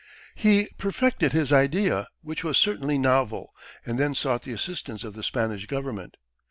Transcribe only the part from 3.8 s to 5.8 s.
and then sought the assistance of the Spanish